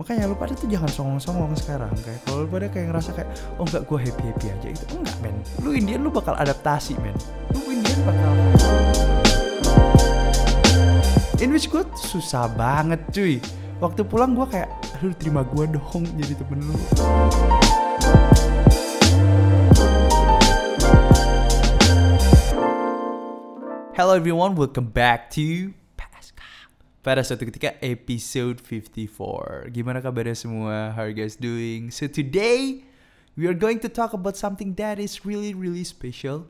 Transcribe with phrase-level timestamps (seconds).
[0.00, 3.28] makanya lu pada tuh jangan songong-songong sekarang kayak kalau lu pada kayak ngerasa kayak
[3.60, 5.36] oh enggak gue happy happy aja itu enggak men.
[5.60, 7.12] Lu Indian lu bakal adaptasi men.
[7.52, 8.32] Lu Indian bakal
[11.44, 13.44] in which gue susah banget cuy.
[13.76, 14.72] Waktu pulang gue kayak
[15.04, 16.76] lu terima gue dong jadi temen lu.
[23.92, 25.76] Hello everyone, welcome back to.
[27.00, 29.72] Pada suatu ketika episode 54.
[29.72, 30.92] Gimana kabarnya semua?
[30.92, 31.88] How are you guys doing?
[31.88, 32.84] So today
[33.40, 36.44] we are going to talk about something that is really really special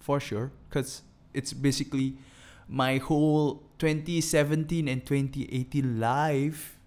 [0.00, 1.04] for sure cuz
[1.36, 2.16] it's basically
[2.64, 6.80] my whole 2017 and 2018 life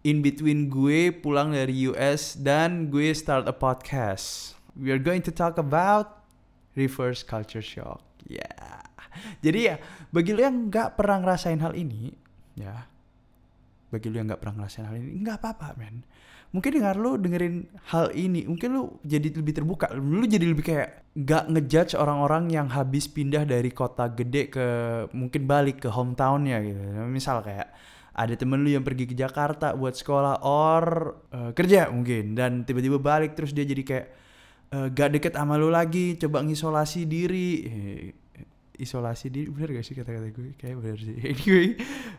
[0.00, 4.56] in between gue pulang dari US dan gue start a podcast.
[4.72, 6.24] We are going to talk about
[6.72, 8.00] reverse culture shock.
[8.24, 8.85] Yeah.
[9.40, 9.76] Jadi ya,
[10.10, 12.12] bagi lo yang nggak pernah ngerasain hal ini,
[12.56, 12.86] ya.
[13.92, 16.02] Bagi lo yang nggak pernah ngerasain hal ini, nggak apa-apa, men.
[16.54, 20.88] Mungkin dengar lo dengerin hal ini, mungkin lo jadi lebih terbuka, lo jadi lebih kayak
[21.12, 24.66] nggak ngejudge orang-orang yang habis pindah dari kota gede ke
[25.12, 26.80] mungkin balik ke hometownnya gitu.
[27.10, 27.68] Misal kayak
[28.16, 30.84] ada temen lu yang pergi ke Jakarta buat sekolah or
[31.36, 34.06] uh, kerja mungkin dan tiba-tiba balik terus dia jadi kayak
[34.72, 37.48] uh, gak deket sama lu lagi coba ngisolasi diri
[38.76, 40.54] isolasi diri bener gak sih kata-kata gue?
[40.60, 41.16] Kayak bener sih.
[41.32, 41.68] Anyway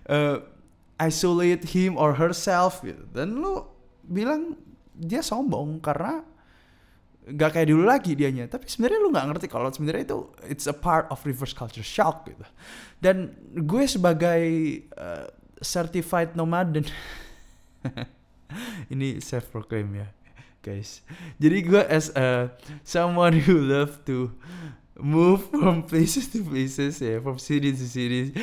[0.10, 0.44] uh,
[0.98, 3.02] isolate him or herself gitu.
[3.14, 3.66] dan lu
[4.08, 4.58] bilang
[4.98, 6.26] dia sombong karena
[7.28, 8.48] gak kayak dulu lagi dianya.
[8.48, 12.26] Tapi sebenarnya lu nggak ngerti kalau sebenarnya itu it's a part of reverse culture shock
[12.28, 12.46] gitu.
[13.04, 14.42] Dan gue sebagai
[14.96, 15.28] uh,
[15.60, 16.86] certified nomaden
[18.94, 20.08] ini self proclaim ya
[20.64, 21.04] guys.
[21.40, 22.52] Jadi gue as a
[22.84, 24.32] someone who love to
[25.02, 28.34] move from places to places ya from city to city.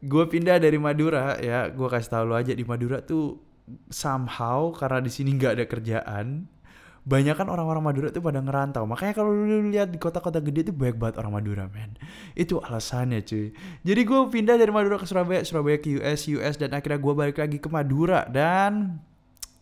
[0.00, 3.40] Gue pindah dari Madura ya gue kasih tau lo aja di Madura tuh
[3.88, 6.26] somehow karena di sini nggak ada kerjaan
[7.02, 8.86] banyak kan orang-orang Madura tuh pada ngerantau.
[8.86, 11.98] Makanya kalau lu lihat di kota-kota gede tuh banyak banget orang Madura men.
[12.38, 13.50] Itu alasannya cuy.
[13.82, 17.42] Jadi gue pindah dari Madura ke Surabaya Surabaya ke US US dan akhirnya gue balik
[17.42, 18.22] lagi ke Madura.
[18.30, 19.02] Dan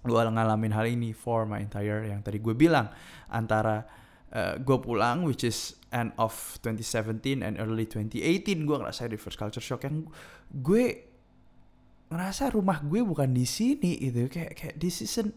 [0.05, 2.93] gue ngalamin hal ini for my entire yang tadi gue bilang
[3.33, 3.89] antara
[4.35, 6.33] uh, gue pulang which is end of
[6.63, 10.07] 2017 and early 2018 gue ngerasa reverse culture shock yang
[10.51, 11.11] gue
[12.11, 15.31] ngerasa rumah gue bukan di sini itu kayak kayak this isn't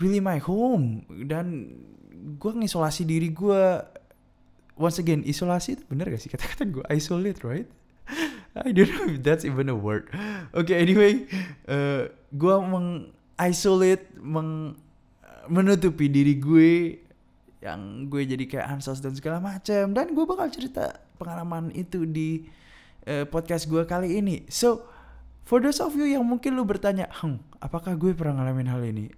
[0.00, 1.04] really my home.
[1.28, 1.76] Dan
[2.40, 3.62] gue ngisolasi diri gue
[4.80, 6.32] once again isolasi itu bener gak sih?
[6.32, 7.68] Kata-kata gue isolate right?
[8.56, 10.08] I don't know if that's even a word.
[10.56, 11.28] Okay, anyway
[11.68, 14.74] uh, gue meng isolate meng
[15.52, 17.00] menutupi diri gue
[17.60, 22.48] yang gue jadi kayak ansos dan segala macam dan gue bakal cerita pengalaman itu di
[23.04, 24.48] uh, podcast gue kali ini.
[24.48, 24.88] So
[25.44, 29.12] for those of you yang mungkin lu bertanya hm apakah gue pernah ngalamin hal ini?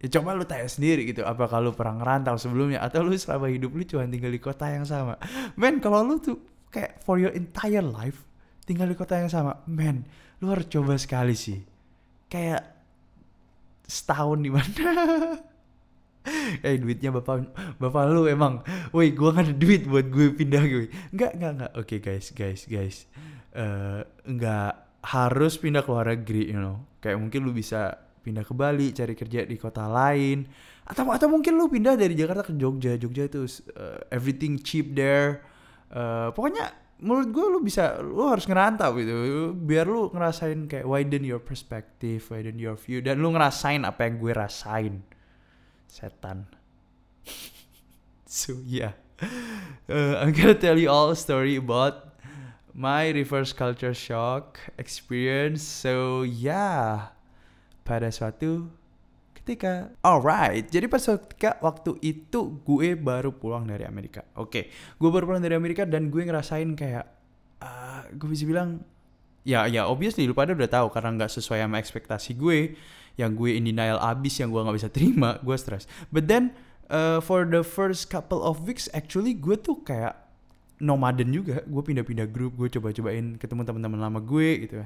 [0.00, 2.80] Ya coba lu tanya sendiri gitu apakah lu pernah ngerantau sebelumnya?
[2.80, 5.20] Atau lu selama hidup lu cuma tinggal di kota yang sama?
[5.60, 6.40] Men kalau lu tuh
[6.72, 8.24] kayak for your entire life
[8.64, 10.02] tinggal di kota yang sama men
[10.40, 11.60] lu harus coba sekali sih.
[12.32, 12.72] Kayak
[13.84, 14.84] setahun di mana
[16.66, 18.60] eh duitnya bapak bapak lu emang.
[18.90, 21.72] Woi gua kan ada duit buat gue pindah gue nggak nggak nggak.
[21.78, 22.66] Oke okay, guys guys.
[22.66, 23.06] Guys
[23.56, 24.02] uh,
[25.06, 26.82] harus pindah ke luar negeri you know.
[26.98, 27.94] Kayak mungkin lu bisa
[28.26, 30.46] pindah ke Bali cari kerja di kota lain.
[30.86, 32.98] Atau atau mungkin lu pindah dari Jakarta ke Jogja.
[32.98, 35.42] Jogja itu uh, everything cheap there.
[35.90, 39.14] Uh, pokoknya menurut gue lu bisa lu harus ngerantau gitu.
[39.54, 42.98] Biar lu ngerasain kayak widen your perspective widen your view.
[42.98, 45.15] Dan lu ngerasain apa yang gue rasain
[45.90, 46.46] setan.
[48.26, 48.98] So yeah.
[49.88, 52.20] Uh, I'm gonna tell you all a story about
[52.76, 55.64] my reverse culture shock experience.
[55.64, 57.16] So yeah.
[57.86, 58.68] Pada suatu
[59.40, 59.94] ketika.
[60.02, 60.68] Alright.
[60.68, 64.26] Jadi pas ketika waktu itu gue baru pulang dari Amerika.
[64.36, 64.50] Oke.
[64.50, 64.64] Okay,
[64.98, 67.06] gue baru pulang dari Amerika dan gue ngerasain kayak
[67.62, 68.82] uh, gue bisa bilang
[69.46, 72.74] ya ya obviously lu pada udah tahu karena nggak sesuai sama ekspektasi gue
[73.16, 75.88] yang gue in denial abis yang gue nggak bisa terima gue stres.
[76.12, 76.52] But then
[76.92, 80.16] uh, for the first couple of weeks actually gue tuh kayak
[80.80, 81.64] nomaden juga.
[81.64, 84.84] Gue pindah-pindah grup gue coba-cobain ketemu teman-teman lama gue gitu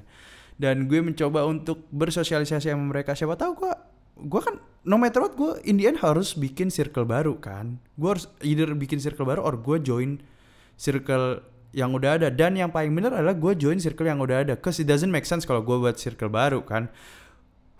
[0.61, 3.17] dan gue mencoba untuk bersosialisasi sama mereka.
[3.17, 3.73] Siapa tahu gue
[4.21, 7.81] gue kan no matter what gue in the end harus bikin circle baru kan.
[7.97, 10.21] Gue harus either bikin circle baru or gue join
[10.77, 11.41] circle
[11.73, 12.29] yang udah ada.
[12.29, 14.55] Dan yang paling bener adalah gue join circle yang udah ada.
[14.61, 16.93] Cause it doesn't make sense kalau gue buat circle baru kan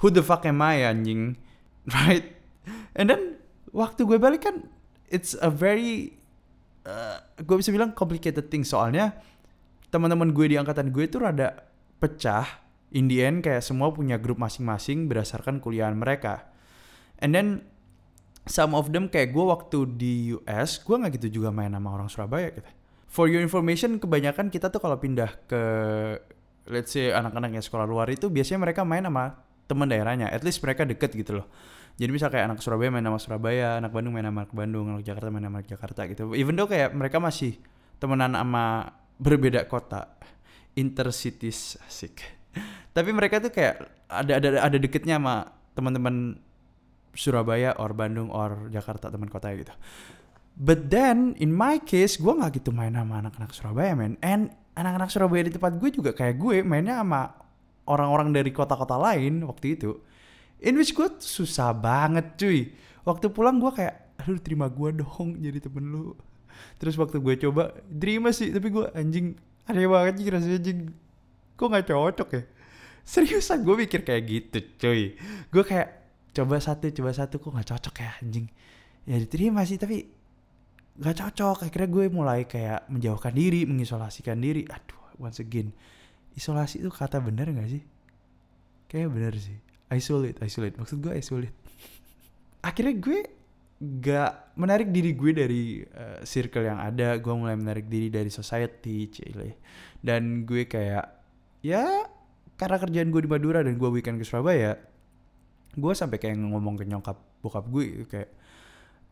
[0.01, 1.37] who the fuck am I anjing?
[1.91, 2.37] Right?
[2.93, 3.41] And then
[3.73, 4.69] waktu gue balik kan
[5.09, 6.21] it's a very
[6.85, 9.17] uh, gue bisa bilang complicated thing soalnya.
[9.91, 11.67] Teman-teman gue di angkatan gue itu rada
[11.99, 12.69] pecah.
[12.91, 16.51] In the end kayak semua punya grup masing-masing berdasarkan kuliahan mereka.
[17.23, 17.63] And then
[18.51, 22.11] some of them kayak gue waktu di US gue nggak gitu juga main sama orang
[22.11, 22.71] Surabaya gitu.
[23.11, 25.63] For your information kebanyakan kita tuh kalau pindah ke
[26.71, 30.59] let's say anak-anak yang sekolah luar itu biasanya mereka main sama teman daerahnya at least
[30.67, 31.47] mereka deket gitu loh.
[31.95, 35.29] Jadi misal kayak anak Surabaya main sama Surabaya anak Bandung main sama Bandung anak Jakarta
[35.31, 36.23] main sama Jakarta gitu.
[36.35, 37.61] Even though kayak mereka masih
[38.03, 40.09] temenan sama berbeda kota
[40.75, 42.25] intercities asik.
[42.97, 46.41] Tapi mereka tuh kayak ada ada ada deketnya sama teman-teman
[47.15, 49.75] Surabaya or Bandung or Jakarta teman kota gitu.
[50.57, 54.17] But then in my case gue nggak gitu main sama anak-anak Surabaya men.
[54.25, 57.50] And anak-anak Surabaya di tempat gue juga kayak gue mainnya sama
[57.89, 59.97] orang-orang dari kota-kota lain waktu itu
[60.61, 62.73] in which gue susah banget cuy.
[63.05, 66.13] Waktu pulang gue kayak aduh terima gue dong jadi temen lu.
[66.77, 69.33] Terus waktu gue coba terima sih tapi gue anjing
[69.65, 70.79] aneh banget sih rasanya anjing.
[71.57, 72.43] Kok nggak cocok ya?
[73.05, 75.17] Seriusan gue mikir kayak gitu cuy.
[75.49, 75.89] Gue kayak
[76.37, 78.47] coba satu coba satu kok nggak cocok ya anjing?
[79.09, 80.05] Ya diterima sih tapi
[81.01, 81.57] nggak cocok.
[81.65, 84.69] Akhirnya gue mulai kayak menjauhkan diri mengisolasikan diri.
[84.69, 85.73] Aduh once again
[86.41, 87.85] isolasi itu kata bener gak sih?
[88.89, 89.59] Kayak bener sih.
[89.93, 90.81] Isolate, isolate.
[90.81, 91.53] Maksud gue isolate.
[92.69, 93.21] Akhirnya gue
[93.81, 97.21] gak menarik diri gue dari uh, circle yang ada.
[97.21, 99.61] Gue mulai menarik diri dari society, cile.
[100.01, 101.05] Dan gue kayak,
[101.61, 102.09] ya
[102.57, 104.77] karena kerjaan gue di Madura dan gue weekend ke Surabaya,
[105.77, 108.29] gue sampai kayak ngomong ke nyokap bokap gue kayak,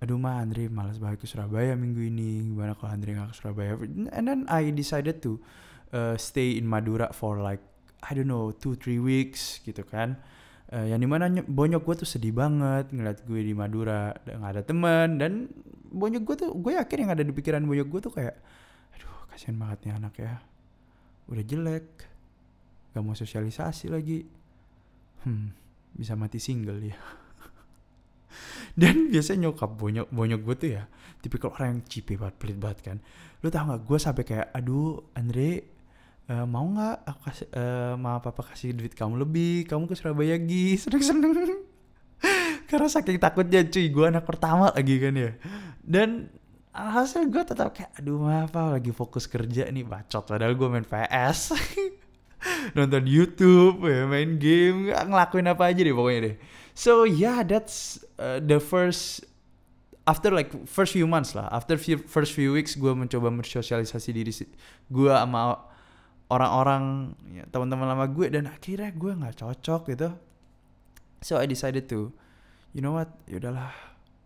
[0.05, 3.73] aduh mah Andre malas balik ke Surabaya minggu ini, gimana kalau Andre gak ke Surabaya?
[4.13, 5.41] And then I decided to
[5.93, 7.63] uh, stay in Madura for like
[8.05, 10.21] I don't know two three weeks gitu kan.
[10.69, 14.63] Uh, yang di mana bonyok gue tuh sedih banget ngeliat gue di Madura nggak ada
[14.63, 15.49] teman dan
[15.89, 18.37] bonyok gue tuh gue yakin yang ada di pikiran bonyok gue tuh kayak
[18.93, 20.33] aduh kasihan banget nih anak ya.
[21.29, 21.89] Udah jelek.
[22.93, 24.25] Gak mau sosialisasi lagi.
[25.25, 25.69] Hmm
[25.99, 26.99] bisa mati single ya.
[28.81, 30.83] Dan biasanya nyokap bonyok bonyok gue tuh ya
[31.19, 32.97] tipikal orang yang cipe banget pelit banget kan.
[33.43, 35.78] Lu tau gak gue sampai kayak aduh Andre
[36.29, 39.67] uh, mau nggak aku kasih uh, mau papa kasih duit kamu lebih?
[39.67, 40.77] Kamu ke Surabaya gi.
[40.83, 41.65] Seneng seneng.
[42.69, 45.33] Karena saking takutnya cuy gue anak pertama lagi kan ya.
[45.81, 46.29] Dan
[46.77, 50.29] hasil gue tetap kayak aduh apa lagi fokus kerja nih bacot.
[50.29, 51.57] Padahal gue main PS
[52.77, 56.37] nonton YouTube ya main game ngelakuin apa aja deh pokoknya deh.
[56.77, 59.25] So yeah that's uh, the first
[60.05, 61.49] after like first few months lah.
[61.49, 64.33] After few, first few weeks gue mencoba bersosialisasi diri
[64.93, 65.69] gue sama
[66.29, 70.09] orang-orang ya, teman-teman lama gue dan akhirnya gue nggak cocok gitu.
[71.25, 72.13] So I decided to
[72.77, 73.11] you know what?
[73.27, 73.73] Yaudahlah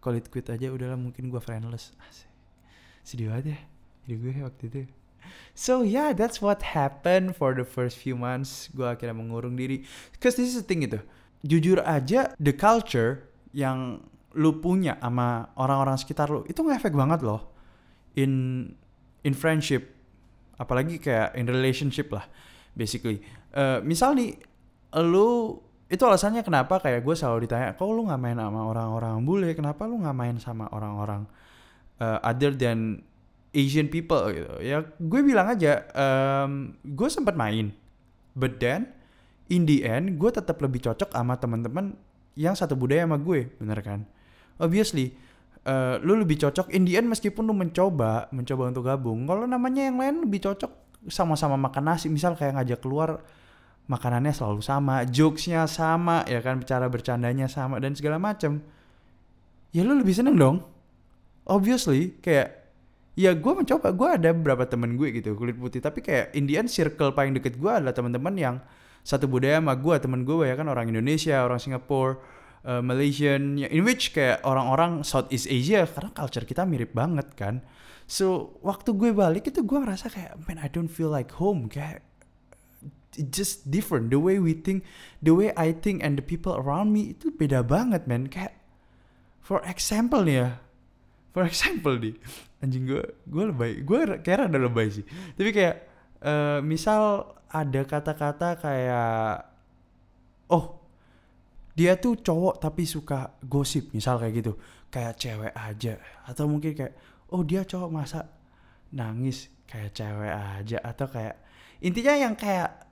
[0.03, 1.95] call it quit aja udahlah mungkin gue friendless.
[2.07, 2.31] Asik.
[3.03, 3.59] sedih banget ya
[4.07, 4.79] jadi gue waktu itu.
[5.55, 8.71] So yeah that's what happened for the first few months.
[8.75, 9.87] Gue akhirnya mengurung diri.
[10.23, 11.03] Cause this is the thing gitu
[11.43, 14.01] jujur aja the culture yang
[14.33, 17.53] lu punya sama orang-orang sekitar lu itu ngefek banget loh.
[18.17, 18.65] In
[19.27, 19.93] in friendship
[20.63, 22.23] apalagi kayak in relationship lah
[22.79, 23.19] basically.
[23.51, 24.39] Uh, misal nih
[25.03, 25.59] lu
[25.93, 29.51] itu alasannya kenapa kayak gue selalu ditanya kok lu nggak main sama orang-orang bule?
[29.53, 31.27] Kenapa lu nggak main sama orang-orang
[32.01, 33.05] uh, other than
[33.53, 34.25] Asian people?
[34.31, 34.49] Gitu.
[34.65, 37.75] Ya gue bilang aja um, gue sempat main
[38.33, 38.89] but then
[39.53, 41.93] in the end gue tetap lebih cocok sama teman-teman
[42.33, 44.09] yang satu budaya sama gue bener kan?
[44.57, 45.13] Obviously
[45.67, 49.27] uh, lu lebih cocok in the end meskipun lu mencoba mencoba untuk gabung.
[49.27, 50.71] Kalau namanya yang lain lebih cocok
[51.11, 52.07] sama-sama makan nasi.
[52.11, 53.23] Misal kayak ngajak keluar
[53.91, 58.63] makanannya selalu sama jokesnya sama ya kan cara bercandanya sama dan segala macam
[59.75, 60.57] ya lu lebih seneng dong.
[61.47, 62.63] Obviously kayak
[63.19, 65.83] ya gue mencoba gue ada beberapa temen gue gitu kulit putih.
[65.83, 68.57] Tapi kayak Indian circle paling deket gue adalah teman-teman yang
[69.03, 72.23] satu budaya sama gue temen gue ya kan orang Indonesia orang Singapura
[72.67, 77.63] uh, Malaysian in which kayak orang-orang Southeast Asia karena culture kita mirip banget kan.
[78.07, 81.71] So waktu gue balik itu gue ngerasa kayak man I don't feel like home.
[81.71, 82.03] Kayak
[83.31, 84.11] just different.
[84.11, 84.87] The way we think
[85.21, 88.29] the way I think and the people around me itu beda banget man.
[88.29, 88.59] Kayak
[89.43, 90.49] for example nih ya.
[91.33, 92.15] For example nih.
[92.63, 93.83] Anjing gue gue lebay.
[93.83, 95.05] Gue kayak ada lebay sih.
[95.35, 95.77] Tapi kayak
[96.23, 99.45] uh, misal ada kata-kata kayak
[100.49, 100.82] oh
[101.73, 104.53] dia tuh cowok tapi suka gosip misal kayak gitu.
[104.93, 105.95] Kayak cewek aja.
[106.29, 106.95] Atau mungkin kayak
[107.33, 108.29] oh dia cowok masa
[108.93, 110.79] nangis kayak cewek aja?
[110.85, 111.41] Atau kayak
[111.81, 112.89] intinya yang kayak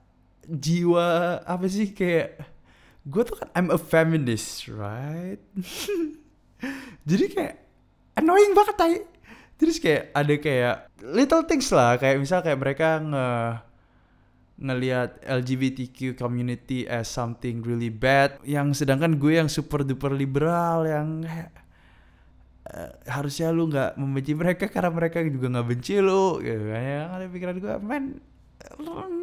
[0.49, 2.41] jiwa apa sih kayak
[3.05, 5.41] gue tuh kan I'm a feminist right?
[7.09, 7.55] Jadi kayak
[8.17, 8.93] annoying banget tay
[9.61, 13.27] terus kayak ada kayak little things lah kayak misal kayak mereka nge
[14.61, 21.25] ngelihat LGBTQ community as something really bad yang sedangkan gue yang super duper liberal yang
[21.25, 27.09] uh, harusnya lu nggak membenci mereka karena mereka juga nggak benci lu gitu kan yang
[27.09, 28.21] ada pikiran gue men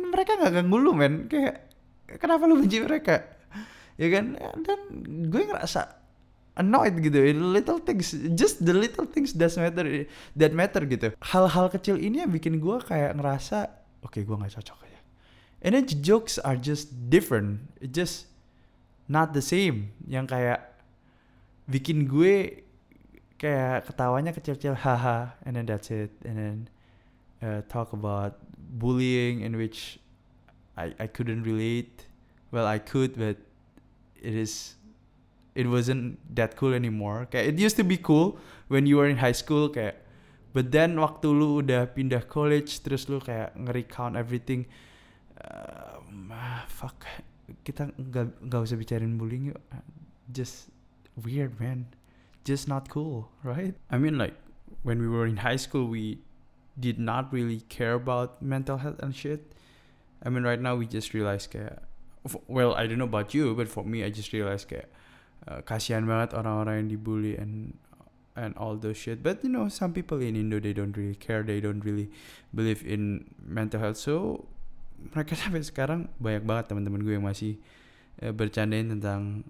[0.08, 1.14] mereka nggak ganggu lu men.
[1.30, 1.70] Kayak
[2.18, 3.24] kenapa lu benci mereka?
[3.98, 4.38] Ya kan?
[4.62, 4.80] Dan
[5.30, 5.98] gue ngerasa
[6.58, 9.86] annoyed gitu little things just the little things that matter
[10.34, 11.14] that matter gitu.
[11.22, 13.70] Hal-hal kecil ini yang bikin gue kayak ngerasa
[14.02, 14.78] oke okay, gue nggak cocok
[15.62, 17.60] and then the jokes are just different.
[17.80, 18.26] It just
[19.08, 19.90] not the same.
[20.06, 20.60] Yang kayak
[21.66, 22.62] bikin gue
[23.38, 26.14] kayak ketawanya kecil-kecil haha and then that's it.
[26.22, 26.56] And then
[27.42, 29.98] uh, talk about bullying in which
[30.78, 32.06] I I couldn't relate.
[32.54, 33.42] Well I could but
[34.18, 34.78] it is
[35.58, 37.26] it wasn't that cool anymore.
[37.26, 38.38] Kayak it used to be cool
[38.70, 39.98] when you were in high school kayak
[40.54, 44.64] but then waktu lu udah pindah college terus lu kayak nge-recount everything
[45.44, 47.06] uh, fuck.
[47.64, 49.60] Kita nggak nggak usah bicarain bullying yuk.
[50.30, 50.68] Just
[51.16, 51.88] weird man.
[52.44, 53.74] Just not cool right?
[53.90, 54.36] I mean like
[54.84, 56.20] when we were in high school we
[56.78, 59.52] did not really care about mental health and shit.
[60.22, 61.82] I mean right now we just realize kayak
[62.46, 64.88] well I don't know about you but for me I just realized kayak
[65.48, 67.76] uh, kasihan banget orang-orang yang dibully and
[68.38, 69.24] and all those shit.
[69.24, 71.42] But you know some people in Indo they don't really care.
[71.42, 72.12] They don't really
[72.54, 73.98] believe in mental health.
[73.98, 74.46] So
[75.14, 77.56] mereka sampai sekarang banyak banget teman-teman gue yang masih
[78.22, 79.46] uh, bercandain tentang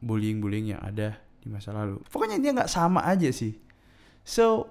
[0.00, 2.00] bullying-bullying yang ada di masa lalu.
[2.08, 3.56] Pokoknya dia nggak sama aja sih.
[4.24, 4.68] So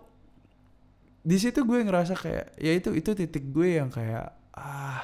[1.26, 5.04] di situ gue ngerasa kayak ya itu itu titik gue yang kayak ah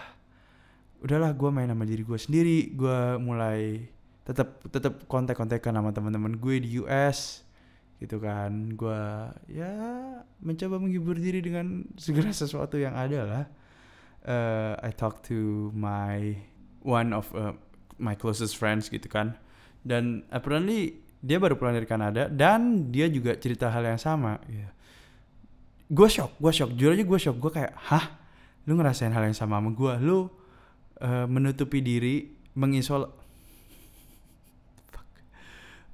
[1.03, 3.84] udahlah gue main sama diri gue sendiri gue mulai
[4.25, 7.46] tetap tetap kontak-kontakan sama teman-teman gue di US
[8.01, 8.74] gitu kan.
[8.74, 9.01] Gue
[9.50, 9.74] ya
[10.41, 13.46] mencoba menghibur diri dengan segala sesuatu yang ada lah
[14.25, 16.36] uh, I talk to my
[16.82, 17.53] one of uh,
[18.01, 19.38] my closest friends gitu kan.
[19.86, 24.41] Dan apparently dia baru pulang dari Kanada dan dia juga cerita hal yang sama.
[24.46, 24.70] Gitu.
[25.86, 26.72] gue shock gue shock.
[26.74, 27.38] Jujur aja gue shock.
[27.38, 28.05] Gue kayak hah?
[28.65, 30.25] Lu ngerasain hal yang sama sama gue lu
[31.00, 33.13] uh, menutupi diri mengisol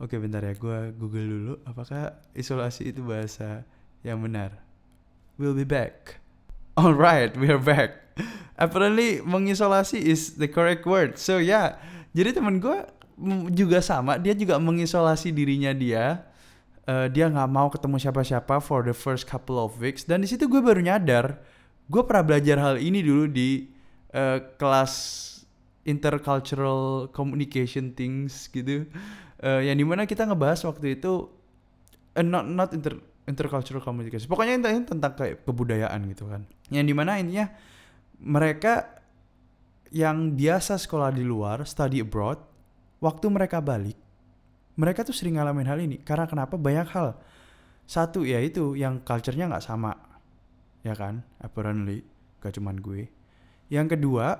[0.01, 3.61] Oke bentar ya, gue google dulu apakah isolasi itu bahasa
[4.01, 4.57] yang benar.
[5.37, 6.17] We'll be back.
[6.79, 8.15] Alright, we are back.
[8.55, 11.19] Apparently mengisolasi is the correct word.
[11.19, 11.75] So yeah.
[12.15, 12.87] jadi temen gue
[13.51, 16.23] juga sama, dia juga mengisolasi dirinya dia.
[16.87, 20.07] Uh, dia nggak mau ketemu siapa-siapa for the first couple of weeks.
[20.07, 21.43] Dan di situ gue baru nyadar,
[21.91, 23.67] gue pernah belajar hal ini dulu di
[24.15, 24.93] uh, kelas
[25.83, 28.85] intercultural communication things gitu
[29.41, 31.25] uh, yang di mana kita ngebahas waktu itu
[32.15, 34.29] uh, not not inter intercultural communication.
[34.29, 36.45] Pokoknya intinya tentang kayak kebudayaan gitu kan.
[36.73, 37.45] Yang di mana intinya
[38.21, 39.01] mereka
[39.91, 42.39] yang biasa sekolah di luar study abroad
[43.03, 43.97] waktu mereka balik
[44.79, 45.99] mereka tuh sering ngalamin hal ini.
[46.01, 46.55] Karena kenapa?
[46.55, 47.19] Banyak hal.
[47.85, 49.93] Satu ya itu yang culture-nya nggak sama.
[50.81, 51.21] Ya kan?
[51.37, 52.01] Apparently
[52.41, 53.11] gak cuman gue.
[53.69, 54.39] Yang kedua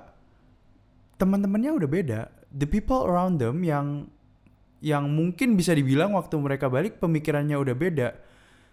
[1.22, 2.22] teman-temannya udah beda.
[2.52, 4.10] The people around them yang
[4.82, 8.10] yang mungkin bisa dibilang waktu mereka balik pemikirannya udah beda.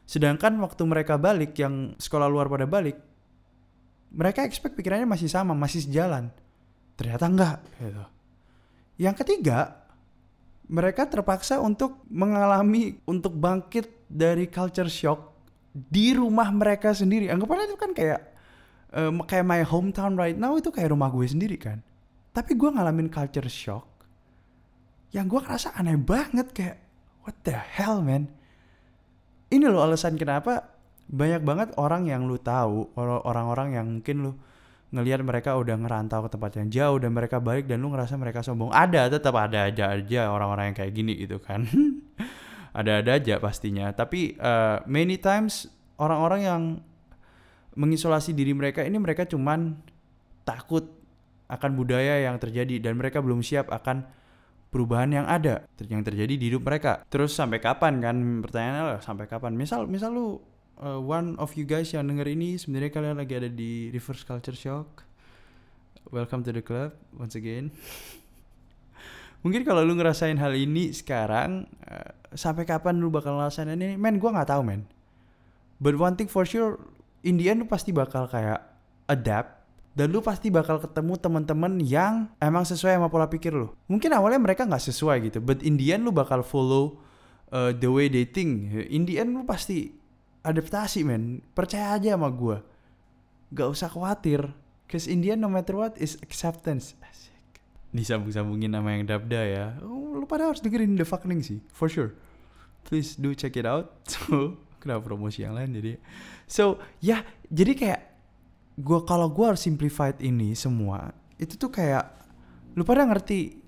[0.09, 2.97] Sedangkan waktu mereka balik yang sekolah luar pada balik,
[4.09, 6.33] mereka expect pikirannya masih sama, masih sejalan.
[6.97, 8.05] Ternyata enggak gitu.
[8.97, 9.85] Yang ketiga,
[10.73, 15.37] mereka terpaksa untuk mengalami untuk bangkit dari culture shock
[15.77, 17.29] di rumah mereka sendiri.
[17.29, 18.21] Anggapannya itu kan kayak
[18.97, 21.85] um, kayak my hometown right now itu kayak rumah gue sendiri kan.
[22.33, 23.85] Tapi gue ngalamin culture shock
[25.13, 26.77] yang gue ngerasa aneh banget kayak
[27.25, 28.29] what the hell man
[29.49, 30.79] ini loh alasan kenapa
[31.09, 34.33] banyak banget orang yang lu tahu orang-orang yang mungkin lu
[34.89, 38.41] ngelihat mereka udah ngerantau ke tempat yang jauh dan mereka balik dan lu ngerasa mereka
[38.41, 38.73] sombong.
[38.73, 41.65] Ada tetap ada aja aja orang-orang yang kayak gini gitu kan.
[42.79, 43.93] Ada-ada aja pastinya.
[43.93, 45.69] Tapi uh, many times
[46.01, 46.63] orang-orang yang
[47.77, 49.77] mengisolasi diri mereka ini mereka cuman
[50.49, 50.89] takut
[51.49, 54.09] akan budaya yang terjadi dan mereka belum siap akan
[54.69, 57.05] perubahan yang ada yang terjadi di hidup mereka.
[57.09, 59.57] Terus sampai kapan kan pertanyaannya lah sampai kapan?
[59.57, 60.39] Misal misal lu
[60.81, 64.57] uh, one of you guys yang denger ini sebenarnya kalian lagi ada di reverse culture
[64.57, 65.05] shock.
[66.09, 67.73] Welcome to the club once again.
[69.45, 73.95] Mungkin kalau lu ngerasain hal ini sekarang uh, sampai kapan lu bakal ngerasain ini?
[73.95, 74.83] Men, gua nggak tahu men.
[75.79, 76.81] But one thing for sure,
[77.23, 78.67] in the end lu pasti bakal kayak
[79.07, 79.58] adapt
[79.99, 83.75] dan lu pasti bakal ketemu teman-teman yang emang sesuai sama pola pikir lu.
[83.91, 87.03] Mungkin awalnya mereka nggak sesuai gitu, but in the end lu bakal follow
[87.51, 88.71] uh, the way they think.
[88.71, 89.91] In the end lu pasti
[90.47, 91.43] adaptasi men.
[91.51, 92.63] Percaya aja sama gue.
[93.51, 94.47] Gak usah khawatir.
[94.87, 96.95] Cause in the end no matter what is acceptance.
[97.03, 97.59] Asik.
[97.91, 99.67] Disambung-sambungin nama yang Dabda ya.
[99.83, 102.15] Oh, lu pada harus dengerin The Fucking sih, for sure.
[102.87, 103.91] Please do check it out.
[104.09, 105.99] So, kenapa promosi yang lain jadi.
[106.47, 108.01] So, ya, jadi kayak
[108.79, 112.07] gua kalau gua harus simplified ini semua, itu tuh kayak
[112.79, 113.59] lu pada ngerti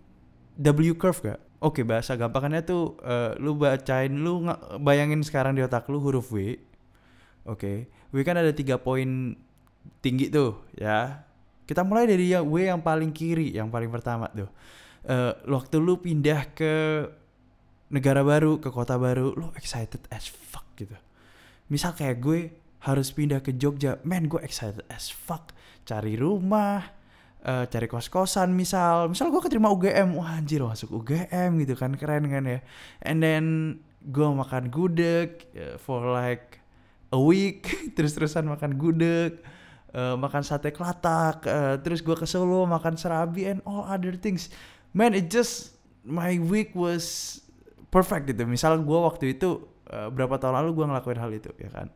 [0.63, 1.41] W curve gak?
[1.61, 4.49] Oke, bahasa gampangannya tuh uh, lu bacain lu
[4.81, 6.57] bayangin sekarang di otak lu huruf W.
[7.45, 7.91] Oke.
[8.15, 9.37] W kan ada tiga poin
[10.01, 11.25] tinggi tuh ya
[11.69, 14.51] kita mulai dari yang W yang paling kiri yang paling pertama tuh
[15.07, 16.73] uh, waktu lu pindah ke
[17.91, 20.97] negara baru ke kota baru lu excited as fuck gitu
[21.71, 22.41] misal kayak gue
[22.85, 24.01] harus pindah ke Jogja.
[24.07, 25.53] Man gue excited as fuck.
[25.85, 26.93] Cari rumah
[27.45, 29.13] uh, cari kos kosan misal.
[29.13, 31.93] Misal gue keterima UGM wah anjir masuk UGM gitu kan.
[31.97, 32.61] Keren kan ya.
[33.05, 33.45] And then
[34.01, 36.61] gue makan gudeg uh, for like
[37.13, 37.69] a week.
[37.97, 39.45] Terus terusan makan gudeg
[39.93, 44.49] uh, makan sate kelatak uh, terus gue ke Solo makan serabi and all other things.
[44.97, 47.39] Man it just my week was
[47.93, 48.47] perfect gitu.
[48.47, 51.91] Misal gue waktu itu uh, berapa tahun lalu gue ngelakuin hal itu ya kan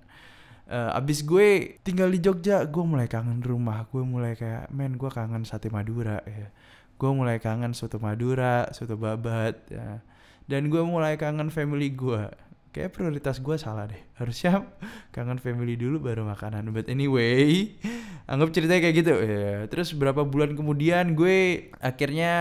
[0.69, 3.89] uh, abis gue tinggal di Jogja gue mulai kangen rumah.
[3.89, 6.49] Gue mulai kayak man gue kangen sate Madura ya.
[6.95, 10.01] Gue mulai kangen soto Madura soto babat ya.
[10.45, 12.31] Dan gue mulai kangen family gue.
[12.75, 14.03] Kayak prioritas gue salah deh.
[14.19, 14.67] Harusnya
[15.15, 16.71] kangen family dulu baru makanan.
[16.73, 17.75] But anyway
[18.31, 19.55] anggap ceritanya kayak gitu ya.
[19.69, 22.33] Terus berapa bulan kemudian gue akhirnya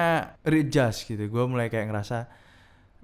[0.47, 1.27] readjust gitu.
[1.27, 2.42] Gue mulai kayak ngerasa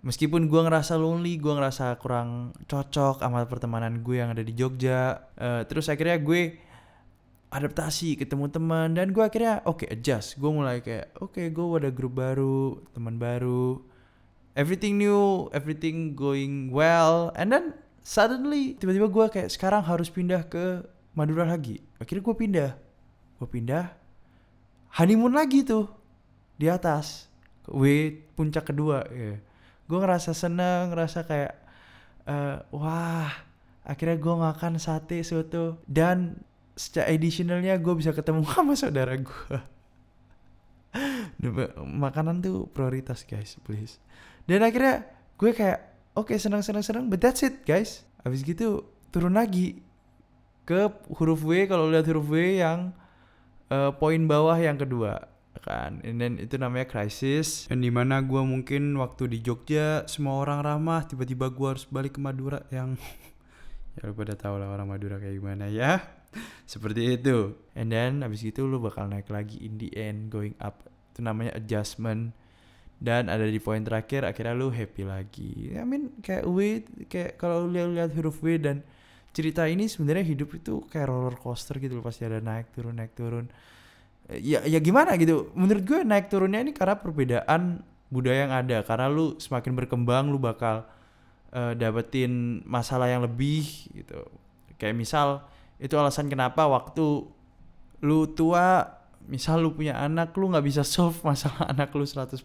[0.02, 5.32] meskipun gue ngerasa lonely gue ngerasa kurang cocok sama pertemanan gue yang ada di Jogja
[5.36, 6.56] uh, terus akhirnya gue
[7.50, 11.66] adaptasi ketemu teman dan gue akhirnya oke okay, adjust gue mulai kayak oke okay, gue
[11.82, 13.90] ada grup baru teman baru
[14.60, 17.72] everything new, everything going well, and then
[18.04, 20.84] suddenly tiba-tiba gue kayak sekarang harus pindah ke
[21.16, 21.80] Madura lagi.
[21.96, 22.72] Akhirnya gue pindah,
[23.40, 23.96] gue pindah,
[25.00, 25.88] honeymoon lagi tuh
[26.60, 27.32] di atas,
[27.72, 29.08] W puncak kedua.
[29.08, 29.40] Yeah.
[29.90, 31.54] Gue ngerasa seneng, ngerasa kayak
[32.30, 33.34] uh, wah
[33.82, 36.38] akhirnya gue makan sate soto dan
[36.78, 39.58] secara additionalnya gue bisa ketemu sama saudara gue.
[41.86, 43.98] makanan tuh prioritas guys please.
[44.46, 45.10] Dan akhirnya
[45.42, 45.80] gue kayak
[46.14, 48.06] oke okay, senang senang senang but that's it guys.
[48.22, 49.82] Habis gitu turun lagi
[50.70, 50.86] ke
[51.18, 52.94] huruf W kalau lihat huruf W yang
[53.74, 55.29] uh, poin bawah yang kedua
[55.62, 56.02] kan.
[56.02, 60.64] And then itu namanya krisis dan di mana gue mungkin waktu di Jogja semua orang
[60.66, 62.96] ramah tiba-tiba gue harus balik ke Madura yang
[63.96, 66.02] ya lu pada tahu lah orang Madura kayak gimana ya.
[66.72, 67.58] Seperti itu.
[67.76, 70.86] And then habis itu lu bakal naik lagi in the end going up.
[71.14, 72.34] Itu namanya adjustment.
[73.00, 75.72] Dan ada di poin terakhir akhirnya lu happy lagi.
[75.72, 78.84] I mean kayak W kayak kalau lu lihat huruf W dan
[79.32, 82.04] cerita ini sebenarnya hidup itu kayak roller coaster gitu loh.
[82.04, 83.48] Pasti ada naik turun naik turun
[84.38, 85.50] ya ya gimana gitu.
[85.58, 87.82] Menurut gue naik turunnya ini karena perbedaan
[88.14, 88.78] budaya yang ada.
[88.86, 90.86] Karena lu semakin berkembang lu bakal
[91.54, 94.22] uh, dapetin masalah yang lebih gitu.
[94.78, 95.28] Kayak misal
[95.80, 97.26] itu alasan kenapa waktu
[98.04, 102.42] lu tua misal lu punya anak lu nggak bisa solve masalah anak lu 100%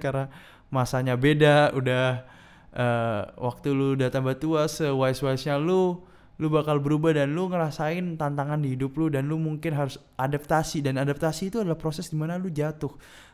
[0.00, 0.32] karena
[0.72, 2.24] masanya beda udah
[2.72, 6.00] uh, waktu lu udah tambah tua sewise-wise-nya lu
[6.40, 10.80] lu bakal berubah dan lu ngerasain tantangan di hidup lu dan lu mungkin harus adaptasi.
[10.80, 12.92] Dan adaptasi itu adalah proses di mana lu jatuh.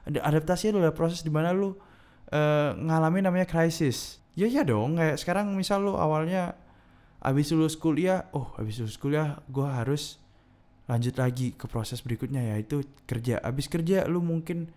[0.08, 4.18] Adaptasi adalah proses di mana lu uh, ngalamin namanya krisis.
[4.38, 6.54] Ya ya dong kayak sekarang misal lu awalnya
[7.18, 10.22] abis lulus kuliah oh abis lulus kuliah gue harus
[10.86, 13.42] lanjut lagi ke proses berikutnya yaitu kerja.
[13.42, 14.70] Abis kerja lu mungkin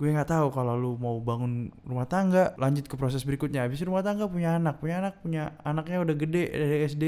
[0.00, 3.62] gue nggak tahu kalau lu mau bangun rumah tangga lanjut ke proses berikutnya.
[3.62, 7.04] Abis rumah tangga punya anak punya anak punya anaknya udah gede dari SD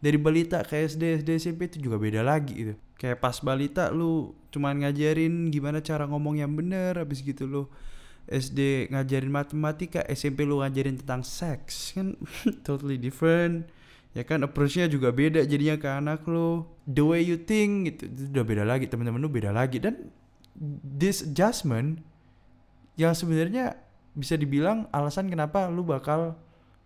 [0.00, 2.74] dari balita ke SD SD SMP itu juga beda lagi gitu.
[2.96, 7.62] Kayak pas balita lu cuman ngajarin gimana cara ngomong yang bener abis gitu lu
[8.28, 12.16] SD ngajarin matematika SMP lu ngajarin tentang seks kan?
[12.66, 13.68] Totally different.
[14.16, 18.22] Ya kan approachnya juga beda jadinya ke anak lo the way you think gitu itu
[18.32, 19.80] udah beda lagi teman-teman lu beda lagi.
[19.80, 20.08] Dan
[20.80, 22.00] this adjustment
[22.98, 23.78] yang sebenarnya
[24.18, 26.34] bisa dibilang alasan kenapa lu bakal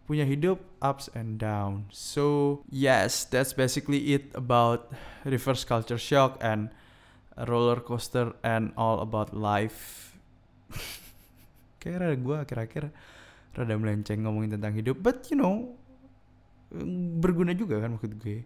[0.04, 4.92] punya hidup ups and down so yes that's basically it about
[5.24, 6.68] reverse culture shock and
[7.36, 10.12] roller coaster and all about life.
[11.80, 12.84] Kayak gue akhir-akhir
[13.52, 15.00] rada melenceng ngomongin tentang hidup.
[15.00, 15.76] But you know
[17.20, 18.44] berguna juga kan maksud gue.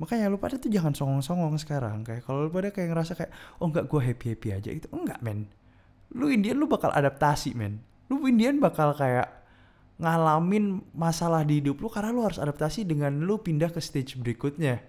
[0.00, 2.02] Makanya lu pada tuh jangan songong-songong sekarang.
[2.02, 4.70] Kayak kalau lu pada kayak ngerasa kayak oh enggak gue happy happy aja.
[4.72, 5.48] Itu enggak men
[6.12, 7.80] lu Indian lu bakal adaptasi men.
[8.12, 9.42] Lu Indian bakal kayak
[10.02, 14.82] ngalamin masalah di hidup lu karena lu harus adaptasi dengan lu pindah ke stage berikutnya.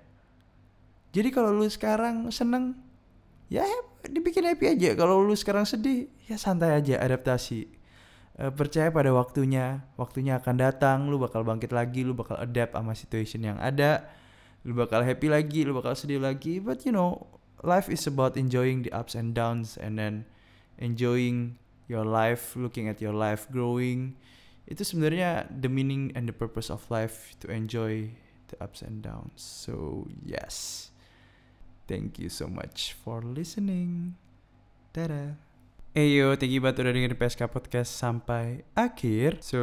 [1.13, 2.73] Jadi kalau lu sekarang seneng
[3.47, 3.63] ya
[4.09, 4.97] dibikin happy aja.
[4.97, 7.69] Kalau lu sekarang sedih ya santai aja adaptasi.
[8.33, 12.97] Uh, percaya pada waktunya waktunya akan datang lu bakal bangkit lagi lu bakal adapt sama
[12.97, 14.09] situation yang ada
[14.65, 16.57] lu bakal happy lagi lu bakal sedih lagi.
[16.57, 17.29] But you know
[17.61, 20.25] life is about enjoying the ups and downs and then
[20.83, 21.55] enjoying
[21.87, 24.19] your life looking at your life growing
[24.67, 28.11] itu sebenarnya the meaning and the purpose of life to enjoy
[28.51, 30.89] the ups and downs so yes
[31.87, 34.19] thank you so much for listening
[34.91, 35.39] dadah
[35.93, 39.45] Eyo, thank you banget udah dengerin PSK Podcast sampai akhir.
[39.45, 39.61] So,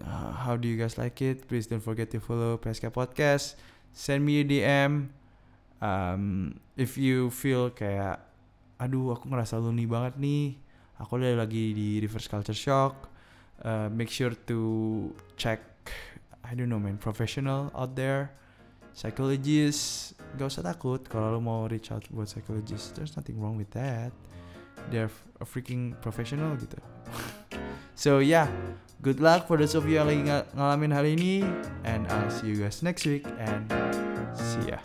[0.00, 1.44] uh, how do you guys like it?
[1.44, 3.60] Please don't forget to follow PSK Podcast.
[3.92, 5.12] Send me a DM.
[5.84, 8.24] Um, if you feel kayak,
[8.78, 10.56] aduh aku ngerasa lonely banget nih.
[10.98, 13.10] Aku udah lagi di reverse culture shock.
[13.62, 14.58] Uh, make sure to
[15.34, 15.62] check,
[16.46, 18.34] I don't know man, professional out there.
[18.94, 22.98] Psychologist, gak usah takut kalau lo mau reach out buat psychologist.
[22.98, 24.10] There's nothing wrong with that
[24.90, 25.10] they're
[25.40, 26.78] a freaking professional gitu.
[28.02, 28.48] so yeah,
[29.02, 31.44] good luck for those of you yang lagi ng ngalamin hal ini
[31.84, 33.66] and I'll see you guys next week and
[34.34, 34.78] see ya.